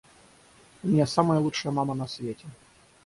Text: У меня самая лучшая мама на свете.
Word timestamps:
У 0.83 0.87
меня 0.87 1.05
самая 1.15 1.37
лучшая 1.39 1.71
мама 1.73 1.93
на 1.93 2.07
свете. 2.07 2.47